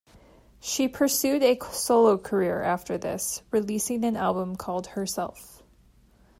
[0.59, 5.61] She pursued a solo career after this, releasing an album called Herself.